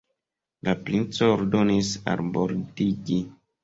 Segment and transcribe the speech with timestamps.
[0.67, 3.25] La princo ordonis albordigi.